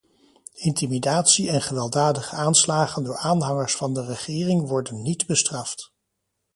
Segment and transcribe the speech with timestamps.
[0.57, 5.93] Intimidatie en gewelddadige aanslagen door aanhangers van de regering worden niet bestraft.